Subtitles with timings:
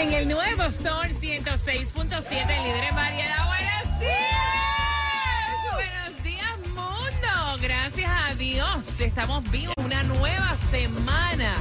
[0.00, 3.46] En el nuevo Sol 106.7, líder en variedad.
[3.46, 5.74] ¡Buenos días!
[5.74, 7.58] ¡Buenos días, mundo!
[7.60, 8.68] Gracias a Dios,
[8.98, 9.74] estamos vivos.
[9.78, 11.54] Una nueva semana.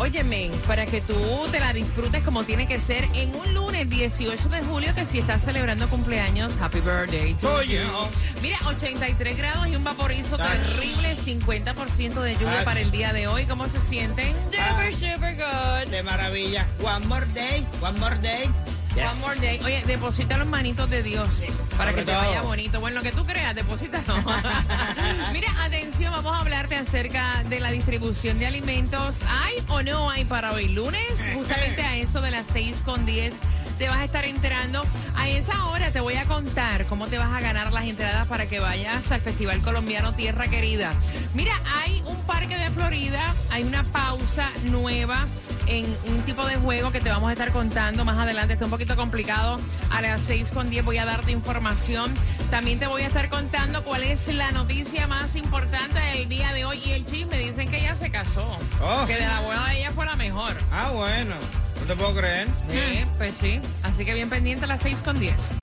[0.00, 1.14] Óyeme, para que tú
[1.50, 5.18] te la disfrutes como tiene que ser en un lunes 18 de julio, que si
[5.18, 7.72] estás celebrando cumpleaños, happy birthday to Oh, you.
[7.72, 7.90] yeah.
[8.40, 13.44] Mira, 83 grados y un vaporizo terrible, 50% de lluvia para el día de hoy.
[13.46, 14.34] ¿Cómo se sienten?
[14.52, 15.57] Super, super good.
[15.98, 16.64] De maravilla.
[16.80, 18.48] One more day, one more day.
[18.94, 19.14] Yes.
[19.14, 19.58] One more day.
[19.64, 21.28] Oye, deposita los manitos de Dios
[21.76, 22.80] para que te vaya bonito.
[22.80, 24.14] Bueno, lo que tú creas, deposítalo.
[25.32, 29.22] Mira, atención, vamos a hablarte acerca de la distribución de alimentos.
[29.28, 31.02] ¿Hay o no hay para hoy lunes?
[31.34, 33.34] Justamente a eso de las 6 con 10
[33.78, 34.82] te vas a estar enterando.
[35.16, 38.46] A esa hora te voy a contar cómo te vas a ganar las entradas para
[38.46, 40.92] que vayas al Festival Colombiano Tierra Querida.
[41.34, 45.26] Mira, hay un parque de Florida, hay una pausa nueva
[45.66, 48.54] en un tipo de juego que te vamos a estar contando más adelante.
[48.54, 49.58] Está un poquito complicado.
[49.90, 52.12] A las 6 con 10 voy a darte información.
[52.50, 56.64] También te voy a estar contando cuál es la noticia más importante del día de
[56.64, 56.80] hoy.
[56.84, 58.58] Y el chisme, dicen que ella se casó.
[58.82, 59.06] Oh.
[59.06, 60.54] Que de la boda de ella fue la mejor.
[60.72, 61.34] Ah, bueno.
[61.88, 62.46] Te puedo creer.
[62.70, 63.60] Sí, pues sí.
[63.82, 65.56] Así que bien pendiente a las 6 con 10.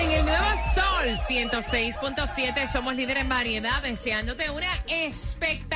[0.00, 5.71] En el nuevo Sol 106.7 somos líder en variedad, deseándote una espectacular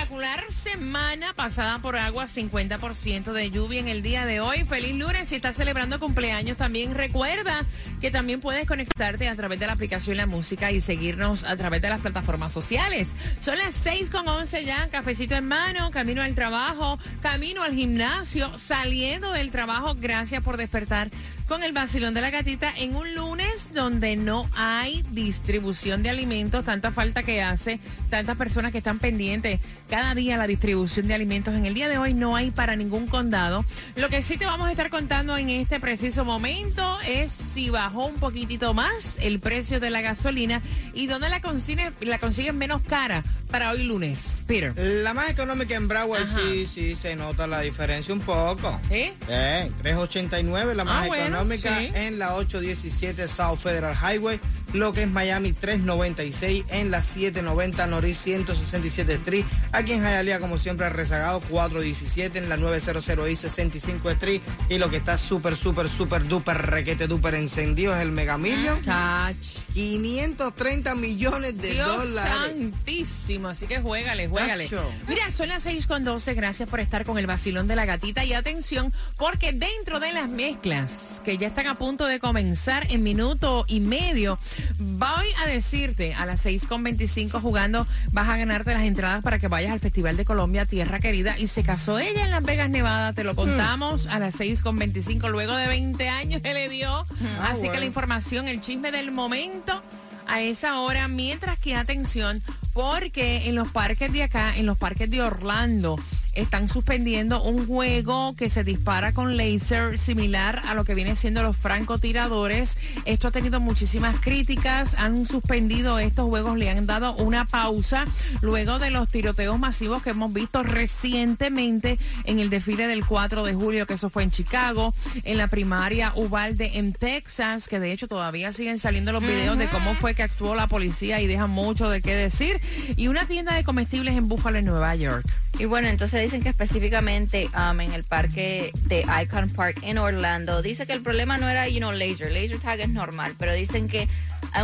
[0.51, 4.65] semana pasada por agua, 50% de lluvia en el día de hoy.
[4.65, 7.65] Feliz lunes, si estás celebrando cumpleaños también recuerda
[8.01, 11.83] que también puedes conectarte a través de la aplicación La Música y seguirnos a través
[11.83, 13.11] de las plataformas sociales.
[13.41, 18.59] Son las 6 con 11 ya, cafecito en mano, camino al trabajo, camino al gimnasio,
[18.59, 19.95] saliendo del trabajo.
[19.99, 21.11] Gracias por despertar
[21.49, 26.65] con el vacilón de la gatita en un lunes donde no hay distribución de alimentos,
[26.65, 27.79] tanta falta que hace,
[28.11, 29.61] tantas personas que están pendientes
[29.97, 31.55] cada día la distribución de alimentos.
[31.55, 33.65] En el día de hoy no hay para ningún condado.
[33.95, 38.05] Lo que sí te vamos a estar contando en este preciso momento es si bajó
[38.05, 40.61] un poquitito más el precio de la gasolina
[40.93, 44.43] y dónde la consiguen, la consiguen menos cara para hoy lunes.
[44.47, 44.75] Peter.
[44.77, 48.79] La más económica en Broward sí, sí, se nota la diferencia un poco.
[48.91, 49.15] ¿Eh?
[49.31, 51.91] Eh, 389 la más Ah, bueno, económica sí.
[51.95, 54.39] en la 817 South Federal Highway,
[54.73, 60.59] lo que es Miami 396 en la 790 Norris 167 Street, aquí en Hialeah como
[60.59, 65.89] siempre rezagado 417 en la 900 y 65 Street y lo que está súper súper
[65.89, 69.37] súper duper requete duper encendido es el Mega Million, Chach.
[69.75, 72.73] 530 millones de Dios dólares.
[73.07, 74.69] Santísimo, así que juégale, juégale.
[75.09, 78.25] Mira, son las 6 con 12, gracias por estar con el vacilón de la gatita.
[78.25, 83.03] Y atención, porque dentro de las mezclas que ya están a punto de comenzar en
[83.03, 84.39] minuto y medio,
[84.79, 89.39] voy a decirte a las 6 con 25 jugando, vas a ganarte las entradas para
[89.39, 92.71] que vayas al Festival de Colombia, Tierra Querida, y se casó ella en Las Vegas,
[92.71, 96.69] Nevada, te lo contamos a las 6 con 25, luego de 20 años se le
[96.69, 97.07] dio,
[97.41, 99.83] Ah, así que la información, el chisme del momento
[100.27, 102.43] a esa hora, mientras que atención,
[102.77, 105.97] porque en los parques de acá, en los parques de Orlando,
[106.37, 111.43] están suspendiendo un juego que se dispara con láser similar a lo que viene siendo
[111.43, 112.77] los francotiradores.
[113.05, 118.05] Esto ha tenido muchísimas críticas, han suspendido estos juegos, le han dado una pausa
[118.43, 123.55] luego de los tiroteos masivos que hemos visto recientemente en el desfile del 4 de
[123.55, 124.95] julio, que eso fue en Chicago,
[125.25, 129.69] en la primaria Uvalde en Texas, que de hecho todavía siguen saliendo los videos de
[129.69, 132.61] cómo fue que actuó la policía y dejan mucho de qué decir,
[132.97, 135.27] y una tienda de comestibles en Buffalo, en Nueva York.
[135.59, 140.61] Y bueno, entonces dicen que específicamente um, en el parque de Icon Park en Orlando,
[140.63, 143.89] dice que el problema no era, you know, laser, laser tag es normal, pero dicen
[143.89, 144.09] que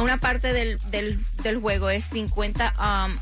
[0.00, 2.74] una parte del, del, del juego es 50
[3.06, 3.16] um,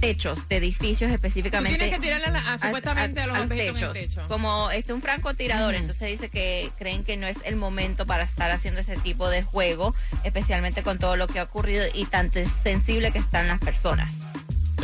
[0.00, 1.78] techos de edificios Tú específicamente.
[1.78, 4.14] tienes que tirarle a la- a- supuestamente a los al espejitos en el techo.
[4.16, 4.28] techo.
[4.28, 5.80] Como este un francotirador, Ujú.
[5.82, 9.42] entonces dice que creen que no es el momento para estar haciendo ese tipo de
[9.42, 12.30] juego, especialmente con todo lo que ha ocurrido y tan
[12.62, 14.10] sensible que están las personas.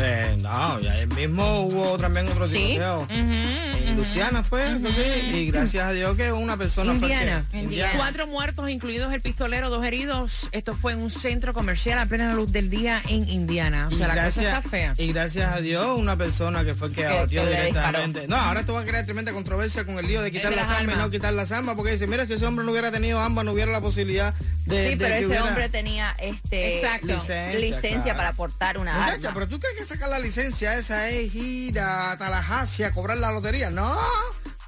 [0.02, 2.54] Eh, no, ya el mismo hubo también otro Sí.
[2.54, 3.06] tiroteo.
[3.10, 4.64] En Luciana fue,
[4.94, 7.44] que, y gracias a Dios que una persona Indiana.
[7.50, 7.92] fue que- Indiana.
[7.96, 10.48] Cuatro muertos, incluidos el pistolero, dos heridos.
[10.52, 13.88] Esto fue en un centro comercial a plena luz del día en Indiana.
[13.90, 14.94] O Y sea, la cosa gracias, está fea.
[14.96, 18.26] y gracias a Dios, una persona que fue que abatió directamente.
[18.28, 20.68] No, ahora esto va a crear tremenda controversia con el lío de quitar de las
[20.68, 22.90] las armas y no quitar las armas, porque dice, mira, si ese hombre no hubiera
[22.90, 24.34] tenido armas, no hubiera la posibilidad
[24.66, 27.06] de, Sí, de pero ese hubiera- hombre tenía este Exacto.
[27.08, 28.16] Licencia, licencia claro.
[28.18, 29.30] para portar una Muchacha, arma.
[29.34, 33.32] pero tú crees que sacar la licencia esa es ir a Tallahassee a cobrar la
[33.32, 33.70] lotería.
[33.70, 33.98] No.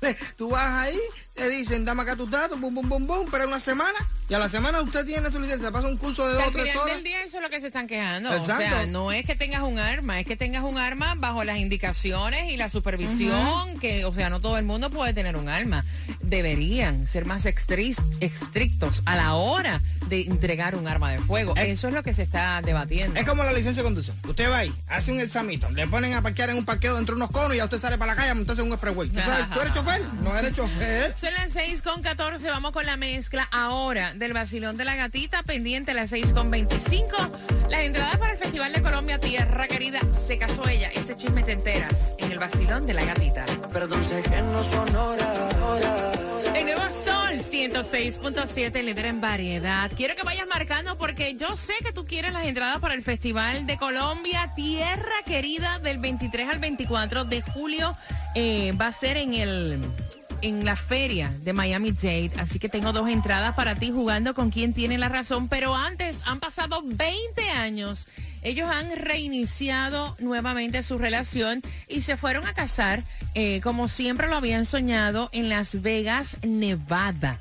[0.37, 0.99] Tú vas ahí,
[1.35, 3.99] te dicen, dame acá tus datos, bum, bum, bum, bum, para una semana.
[4.29, 5.71] Y a la semana usted tiene su licencia.
[5.71, 6.95] Pasa un curso de dos o al tres final horas.
[6.95, 8.33] del día eso es lo que se están quejando.
[8.33, 8.55] Exacto.
[8.55, 11.59] O sea, no es que tengas un arma, es que tengas un arma bajo las
[11.59, 15.85] indicaciones y la supervisión, que, o sea, no todo el mundo puede tener un arma.
[16.21, 21.55] Deberían ser más estrictos a la hora de entregar un arma de fuego.
[21.57, 23.19] Eso es lo que se está debatiendo.
[23.21, 24.17] Es como la licencia de conducción.
[24.27, 27.31] Usted va ahí, hace un examito, le ponen a parquear en un parqueo entre unos
[27.31, 29.09] conos y ya usted sale para la calle a montarse en un expressway.
[29.11, 29.21] ¿Tú,
[29.53, 30.03] ¿Tú eres chofer?
[30.23, 31.15] No eres chofer.
[31.23, 35.45] Son las 6 con 14, vamos con la mezcla ahora del vacilón de la gatita,
[35.45, 37.17] pendiente a las 6 con 25.
[37.71, 41.53] Las entradas para el Festival de Colombia, Tierra Querida, se casó ella, ese chisme te
[41.53, 43.47] enteras en el vacilón de la gatita.
[43.73, 45.55] Perdón, sé que no son horas.
[45.61, 46.19] horas.
[46.57, 49.93] El nuevo Sol 106.7, líder en variedad.
[49.97, 53.65] Quiero que vayas marcando porque yo sé que tú quieres las entradas para el Festival
[53.69, 57.97] de Colombia, Tierra Querida, del 23 al 24 de julio.
[58.35, 59.79] Eh, va a ser en el
[60.43, 64.51] en la feria de Miami Dade, así que tengo dos entradas para ti jugando con
[64.51, 68.09] quien tiene la razón, pero antes han pasado 20 años.
[68.43, 73.05] Ellos han reiniciado nuevamente su relación y se fueron a casar
[73.35, 77.39] eh, como siempre lo habían soñado en Las Vegas, Nevada.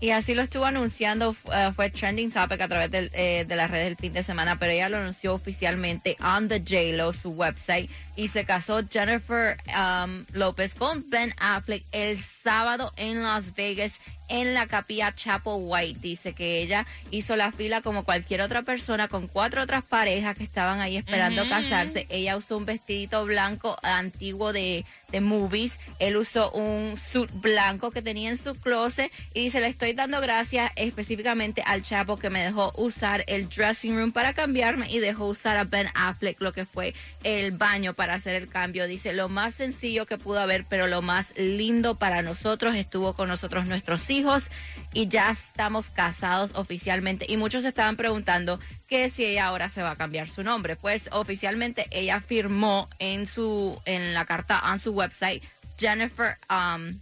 [0.00, 3.68] Y así lo estuvo anunciando, uh, fue trending topic a través del, eh, de las
[3.68, 7.90] redes del fin de semana, pero ella lo anunció oficialmente on the JLo, su website,
[8.14, 13.92] y se casó Jennifer um, López con Ben Affleck el sábado en Las Vegas
[14.28, 16.00] en la capilla Chapel White.
[16.00, 20.44] Dice que ella hizo la fila como cualquier otra persona con cuatro otras parejas que
[20.44, 22.06] estaban ahí esperando casarse.
[22.08, 25.78] Ella usó un vestidito blanco antiguo de, de movies.
[25.98, 30.20] Él usó un suit blanco que tenía en su closet y dice, le estoy dando
[30.20, 35.26] gracias específicamente al Chapo que me dejó usar el dressing room para cambiarme y dejó
[35.26, 36.94] usar a Ben Affleck lo que fue
[37.24, 38.86] el baño para hacer el cambio.
[38.86, 43.28] Dice, lo más sencillo que pudo haber, pero lo más lindo para nosotros estuvo con
[43.28, 44.48] nosotros nuestros hijos
[44.92, 47.26] y ya estamos casados oficialmente.
[47.28, 48.58] Y muchos estaban preguntando
[48.88, 50.76] que si ella ahora se va a cambiar su nombre.
[50.76, 55.42] Pues oficialmente ella firmó en su en la carta en su website
[55.78, 56.98] Jennifer um,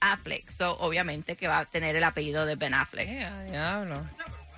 [0.00, 0.50] Affleck.
[0.56, 3.08] So obviamente que va a tener el apellido de Ben Affleck.
[3.50, 4.02] Diablo.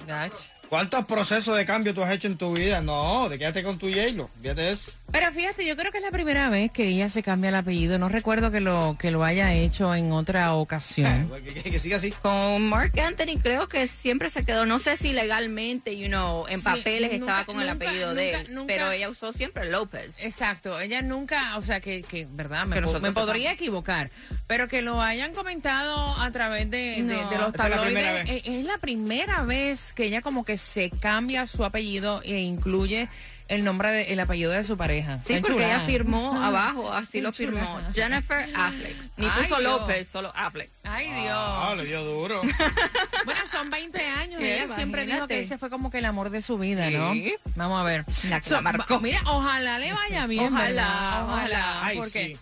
[0.06, 0.32] Gach.
[0.68, 2.80] ¿Cuántos procesos de cambio tú has hecho en tu vida?
[2.80, 4.28] No, te quédate con tu J-Lo.
[4.40, 4.92] Fíjate de eso.
[5.12, 7.98] Pero fíjate, yo creo que es la primera vez que ella se cambia el apellido.
[8.00, 11.30] No recuerdo que lo que lo haya hecho en otra ocasión.
[11.44, 12.10] Que, que- que siga así.
[12.10, 16.58] Con Mark Anthony creo que siempre se quedó, no sé si legalmente, you know, en
[16.58, 19.70] Sí, papeles nunca- estaba con el nunca- apellido de él, nunca- pero ella usó siempre
[19.70, 20.10] López.
[20.18, 24.10] Exacto, ella nunca, o sea, que, que verdad, me, po- podría equivocar,
[24.48, 27.30] pero que lo hayan comentado a través de, de- No.
[27.30, 28.30] de los es tabloides, vez.
[28.30, 33.08] eh, es la primera vez que ella como que se cambia su apellido e incluye
[33.48, 35.20] el nombre, de, el apellido de su pareja.
[35.26, 37.80] Sí, porque ella firmó abajo, así lo firmó.
[37.94, 38.96] Jennifer Affleck.
[39.16, 39.60] Ni puso.
[39.60, 40.70] López, solo Affleck.
[40.84, 41.32] Ay, Dios.
[41.36, 42.40] Ah, le dio duro.
[43.24, 44.38] Bueno, son 20 años.
[44.38, 44.62] ¿Qué?
[44.62, 47.12] Ella siempre dijo que ese fue como que el amor de su vida, ¿no?
[47.14, 47.34] Sí.
[47.56, 48.04] Vamos a ver.
[48.28, 48.94] La que la marcó.
[48.94, 50.52] va- Mira, ojalá le vaya bien.
[50.52, 51.22] Ojalá, ¿verdad?
[51.24, 51.84] ojalá.
[51.86, 52.36] Ay, porque, sí.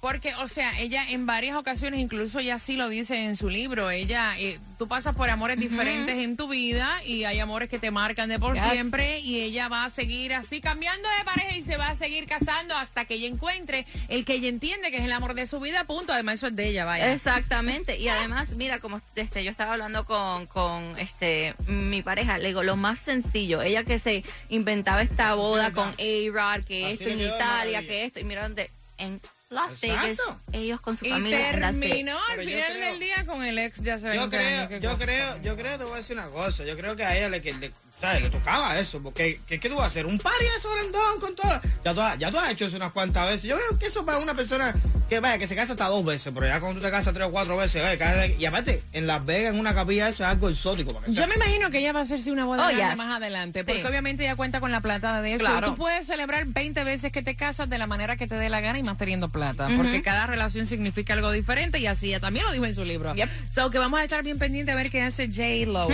[0.00, 3.90] Porque, o sea, ella en varias ocasiones, incluso ella sí lo dice en su libro,
[3.90, 7.90] ella, eh, tú pasas por amores diferentes en tu vida y hay amores que te
[7.90, 8.70] marcan de por Yes.
[8.70, 12.26] siempre y ella va a seguir así cambiando de pareja y se va a seguir
[12.26, 15.58] casando hasta que ella encuentre el que ella entiende que es el amor de su
[15.58, 16.12] vida, punto.
[16.12, 17.12] Además, eso es de ella, vaya.
[17.12, 17.98] Exactamente.
[17.98, 22.62] Y además, mira, como este, yo estaba hablando con, con este mi pareja, le digo,
[22.62, 27.20] lo más sencillo, ella que se inventaba esta boda con A-Rod, que Así esto en
[27.20, 30.06] Italia, que esto, y mira dónde, en Las Exacto.
[30.06, 30.18] Vegas,
[30.52, 31.38] ellos con su Y familia.
[31.38, 31.80] Vegas.
[31.80, 34.82] terminó al final creo- del día con el ex de hace 20 Yo creo, años.
[34.82, 35.04] Yo cosa.
[35.04, 36.64] creo, yo creo, te voy a decir una cosa.
[36.64, 38.22] Yo creo que a ella le, le, ¿sabes?
[38.22, 39.00] le tocaba eso.
[39.02, 40.06] Porque, ¿qué, qué tú vas a hacer?
[40.06, 41.60] ¿Un party eso grandón con todo?
[41.84, 43.42] Ya tú, has- ya tú has hecho eso unas cuantas veces.
[43.44, 44.74] Yo veo que eso para una persona
[45.08, 46.32] que vaya, que se casa hasta dos veces.
[46.34, 49.24] Pero ya cuando tú te casas tres o cuatro veces, vaya, y aparte, en Las
[49.24, 50.92] Vegas, en una capilla, eso es algo exótico.
[50.92, 51.26] para que Yo sea.
[51.26, 52.96] me imagino que ella va a hacerse una boda Oh, grande yes.
[52.96, 53.86] más adelante, porque Sí.
[53.88, 55.44] obviamente ella cuenta con la plata de eso.
[55.46, 55.68] Claro.
[55.68, 58.60] Tú puedes celebrar 20 veces que te casas de la manera que te dé la
[58.60, 62.44] gana y más teniendo plata, porque cada relación significa algo diferente y así ella también
[62.44, 63.14] lo dijo en su libro.
[63.14, 63.30] Yep.
[63.54, 65.70] So que vamos a estar bien pendientes a ver qué hace J.
[65.72, 65.88] Lo,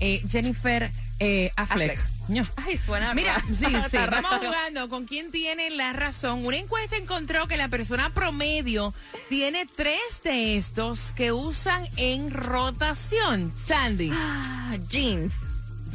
[0.00, 1.92] eh, Jennifer eh, Affleck.
[1.98, 2.28] Affleck.
[2.28, 2.46] ño.
[2.56, 3.46] Ay, suena Mira, raro.
[3.48, 4.46] sí, sí, Está vamos raro.
[4.46, 6.44] jugando con quién tiene la razón.
[6.46, 8.92] Una encuesta encontró que la persona promedio
[9.28, 13.52] tiene tres de estos que usan en rotación.
[13.66, 15.32] Sandy, Ah, jeans.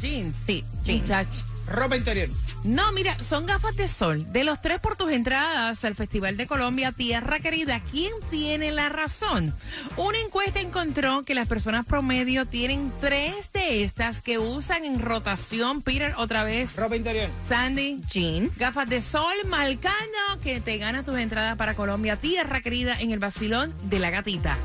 [0.00, 0.34] jeans.
[0.46, 1.02] Sí, jeans.
[1.02, 1.28] Muchach.
[1.66, 2.28] Ropa interior.
[2.64, 4.24] No, mira, son gafas de sol.
[4.32, 8.88] De los tres por tus entradas al Festival de Colombia, Tierra Querida, ¿quién tiene la
[8.88, 9.54] razón?
[9.96, 15.82] Una encuesta encontró que las personas promedio tienen tres de estas que usan en rotación.
[15.82, 16.74] Peter, otra vez.
[16.76, 17.28] Ropa interior.
[17.46, 18.02] Sandy.
[18.10, 18.56] Jeans.
[18.56, 23.18] Gafas de sol, Malcano, que te gana tus entradas para Colombia, Tierra Querida, en el
[23.18, 24.56] vacilón de la gatita.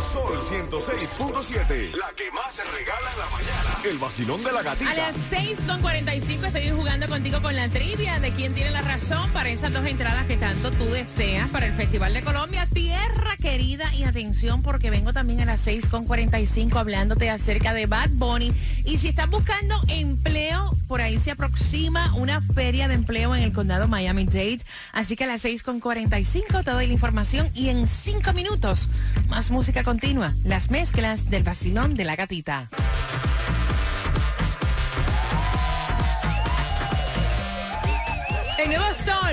[0.00, 1.94] Sol 106.7.
[1.96, 3.76] La que más se regala en la mañana.
[3.84, 4.94] El vacilón de la A gatita.
[4.94, 9.72] las 6.45 estoy jugando contigo con la trivia de quién tiene la razón para esas
[9.72, 12.68] dos entradas que tanto tú deseas para el Festival de Colombia.
[12.72, 18.52] Tierra querida y atención porque vengo también a las 6.45 hablándote acerca de Bad Bunny.
[18.84, 23.52] Y si estás buscando empleo, por ahí se aproxima una feria de empleo en el
[23.52, 24.60] condado Miami-Dade.
[24.92, 28.88] Así que a las 6.45 te doy la información y en 5 minutos
[29.28, 30.34] más música continua.
[30.44, 32.68] Las mezclas del vacilón de la gatita.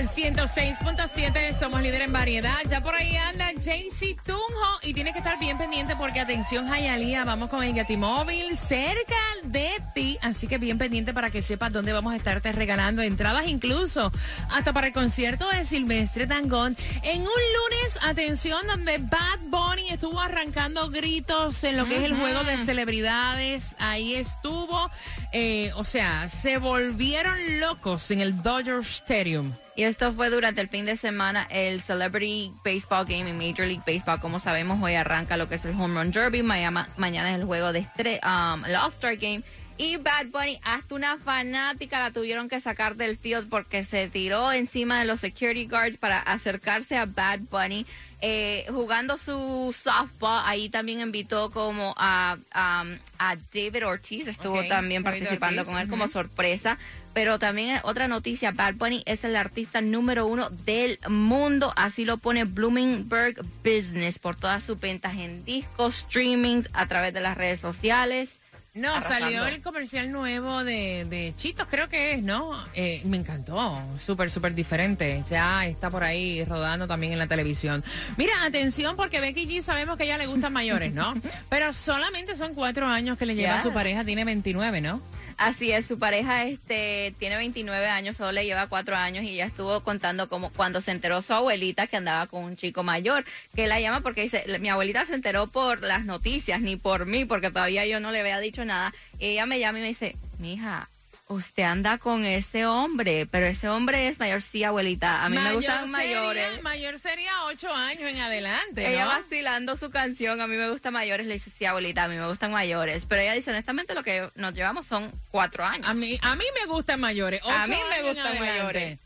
[0.03, 2.57] 106.7, somos líder en variedad.
[2.69, 7.23] Ya por ahí anda Jaycee Tunjo y tiene que estar bien pendiente porque atención Jayalía,
[7.23, 11.93] vamos con el Gatimóvil cerca de ti, así que bien pendiente para que sepas dónde
[11.93, 14.11] vamos a estarte regalando entradas incluso
[14.51, 20.19] hasta para el concierto de Silvestre Dangón en un lunes, atención, donde Bad Bunny estuvo
[20.19, 24.91] arrancando gritos en lo que es el juego de celebridades, ahí estuvo,
[25.31, 29.53] eh, o sea, se volvieron locos en el Dodger Stadium.
[29.77, 33.83] Y esto fue durante el fin de semana el Celebrity Baseball Game en Major League
[33.85, 34.21] Baseball.
[34.21, 36.43] Como sabemos, hoy arranca lo que es el Home Run Derby.
[36.43, 39.43] Mañana, mañana es el juego de estre um, el All-Star Game.
[39.77, 44.53] Y Bad Bunny, hasta una fanática la tuvieron que sacar del field porque se tiró
[44.53, 47.85] encima de los security guards para acercarse a Bad Bunny.
[48.21, 54.69] Eh, jugando su softball, ahí también invitó como a, um, a David Ortiz, estuvo Ok,
[54.69, 56.77] también participando con él como sorpresa.
[57.15, 62.17] Pero también otra noticia, Bad Bunny es el artista número uno del mundo, así lo
[62.17, 67.61] pone Bloomingberg Business por todas sus ventas en discos, streamings, a través de las redes
[67.61, 68.27] sociales.
[68.73, 69.27] No, Arrasando.
[69.27, 72.51] salió el comercial nuevo de, de Chitos, creo que es, ¿no?
[72.73, 75.23] Eh, me encantó, súper, súper diferente.
[75.29, 77.81] Ya está por ahí rodando también en la televisión.
[78.17, 81.13] Mira, atención, porque Becky G sabemos que a ella le gustan mayores, ¿no?
[81.49, 85.01] Pero solamente son cuatro años que le lleva a su pareja, tiene 29, ¿no?
[85.37, 89.45] Así es, su pareja este tiene 29 años, solo le lleva cuatro años y ella
[89.45, 93.67] estuvo contando como cuando se enteró su abuelita que andaba con un chico mayor, que
[93.67, 97.51] la llama porque dice, mi abuelita se enteró por las noticias, ni por mí, porque
[97.51, 98.93] todavía yo no le había dicho nada.
[99.19, 100.87] Ella me llama y me dice, mija,
[101.27, 105.53] usted anda con ese hombre, pero ese hombre es mayor, sí, abuelita, a mí me
[105.53, 106.61] gustan sería- mayores.
[106.61, 109.09] Mayor sería ocho años en adelante, Ella ¿no?
[109.11, 112.27] vacilando su canción, a mí me gustan mayores, le dice, sí, abuelita, a mí me
[112.27, 113.03] gustan mayores.
[113.07, 115.87] Pero ella dice, honestamente, lo que nos llevamos son cuatro años.
[115.87, 117.41] A mí, a mí me gustan mayores.
[117.43, 118.99] A ocho mí me gustan mayores.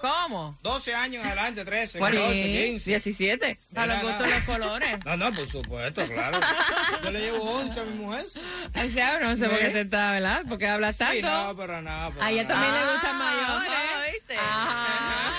[0.00, 0.58] ¿Cómo?
[0.62, 2.52] 12 años en adelante, 13, Bueno, 14, sí.
[2.70, 2.90] 15.
[2.90, 3.58] 17.
[3.74, 5.04] Para los gustos los colores.
[5.04, 6.40] No, no, por supuesto, claro.
[7.04, 8.24] Yo le llevo 11 a mi mujer.
[8.84, 10.42] O sea, no sé por qué te está, ¿verdad?
[10.48, 11.14] Porque hablas tanto.
[11.16, 12.10] Sí, no, pero nada.
[12.10, 14.12] pero A ella también le gustan Ah, mayores.
[14.12, 14.36] ¿viste?
[14.36, 15.29] Ajá.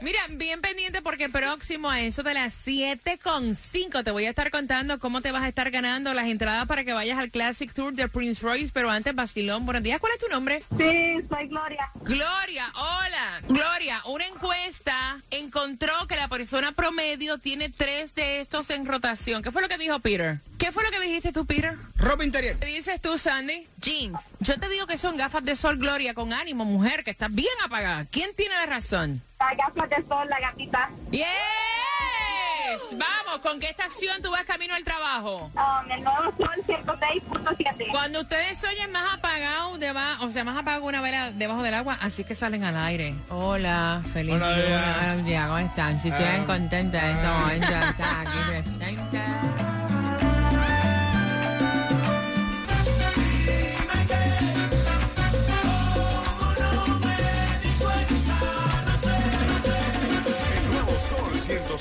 [0.00, 4.30] Mira, bien pendiente porque próximo a eso de las 7 con 5 te voy a
[4.30, 7.72] estar contando cómo te vas a estar ganando las entradas para que vayas al Classic
[7.72, 10.00] Tour de Prince Royce, pero antes, Basilón, buenos días.
[10.00, 10.62] ¿Cuál es tu nombre?
[10.78, 11.90] Sí, soy Gloria.
[12.02, 13.40] Gloria, hola.
[13.48, 19.42] Gloria, una encuesta encontró que la persona promedio tiene tres de estos en rotación.
[19.42, 20.38] ¿Qué fue lo que dijo Peter?
[20.58, 21.76] ¿Qué fue lo que dijiste tú, Peter?
[21.96, 22.56] Ropa interior.
[22.56, 23.66] ¿Qué dices tú, Sandy?
[23.80, 24.16] Jeans.
[24.40, 27.48] Yo te digo que son gafas de sol, Gloria, con ánimo, mujer, que está bien
[27.64, 28.06] apagada.
[28.10, 29.20] ¿Quién tiene la razón?
[29.42, 30.88] La gafas de sol, la gatita.
[31.10, 31.26] ¡Yes!
[32.92, 35.50] Vamos, ¿con qué estación tú vas camino al trabajo?
[35.54, 37.90] Um, el nuevo sol 106.7.
[37.90, 41.98] Cuando ustedes oyen más apagado, deba- o sea, más apagado una vela debajo del agua,
[42.00, 43.14] así que salen al aire.
[43.30, 45.16] Hola, feliz Hola, día.
[45.24, 46.00] Días, ¿cómo están?
[46.02, 46.46] Si están Ah.
[46.46, 47.38] contentas en este Ah.
[47.40, 49.00] momento, están aquí presentes.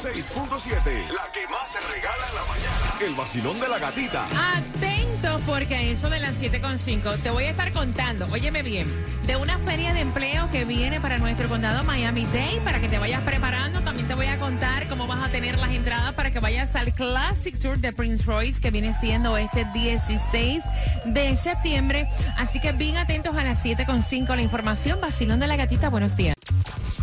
[0.02, 1.12] 106.7.
[1.14, 3.06] La que más se regala en la mañana.
[3.06, 4.26] El vacilón de la gatita.
[4.56, 8.88] Atentos porque a eso de las 7.5 te voy a estar contando, óyeme bien,
[9.28, 13.22] de una feria de empleo que viene para nuestro condado Miami-Dade, para que te vayas
[13.22, 13.82] preparando.
[13.82, 16.92] También te voy a contar cómo vas a tener las entradas para que vayas al
[16.94, 20.64] Classic Tour de Prince Royce, que viene siendo este 16
[21.06, 22.10] de septiembre.
[22.38, 25.00] Así que bien atentos a las 7.5 la información.
[25.00, 26.41] Vacilón de la gatita, buenos días.